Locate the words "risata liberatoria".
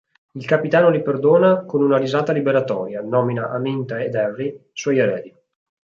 1.99-3.03